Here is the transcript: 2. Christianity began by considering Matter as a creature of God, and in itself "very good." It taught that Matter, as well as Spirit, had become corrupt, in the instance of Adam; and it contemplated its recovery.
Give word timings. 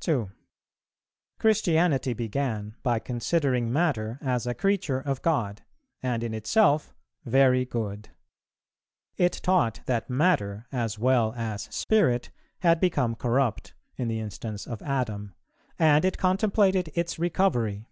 2. 0.00 0.32
Christianity 1.38 2.12
began 2.12 2.74
by 2.82 2.98
considering 2.98 3.72
Matter 3.72 4.18
as 4.20 4.44
a 4.44 4.52
creature 4.52 4.98
of 4.98 5.22
God, 5.22 5.62
and 6.02 6.24
in 6.24 6.34
itself 6.34 6.92
"very 7.24 7.64
good." 7.64 8.08
It 9.18 9.34
taught 9.44 9.82
that 9.86 10.10
Matter, 10.10 10.66
as 10.72 10.98
well 10.98 11.32
as 11.34 11.72
Spirit, 11.72 12.32
had 12.58 12.80
become 12.80 13.14
corrupt, 13.14 13.74
in 13.96 14.08
the 14.08 14.18
instance 14.18 14.66
of 14.66 14.82
Adam; 14.82 15.32
and 15.78 16.04
it 16.04 16.18
contemplated 16.18 16.90
its 16.96 17.20
recovery. 17.20 17.86